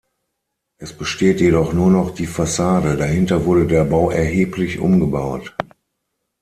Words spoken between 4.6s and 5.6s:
umgebaut.